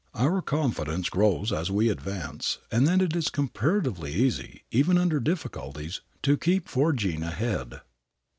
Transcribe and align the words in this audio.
Our 0.15 0.41
confidence 0.41 1.09
grows 1.09 1.51
as 1.51 1.69
we 1.69 1.87
advance 1.89 2.57
and 2.71 2.87
then 2.87 3.01
it 3.01 3.15
is 3.15 3.29
comparatively 3.29 4.11
easy, 4.15 4.63
even 4.71 4.97
under 4.97 5.19
difficulties, 5.19 6.01
to 6.23 6.37
keep 6.37 6.67
forging 6.67 7.21
ahead. 7.21 7.81